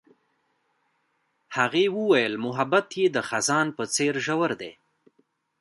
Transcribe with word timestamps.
هغې 1.57 1.85
وویل 1.97 2.33
محبت 2.45 2.87
یې 2.99 3.05
د 3.15 3.17
خزان 3.29 3.67
په 3.77 3.83
څېر 3.95 4.13
ژور 4.25 4.51
دی. 4.61 4.71